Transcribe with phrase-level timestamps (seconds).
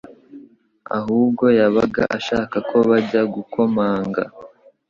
[0.97, 4.21] ahubwo yabaga ashaka ko bajya gukomanga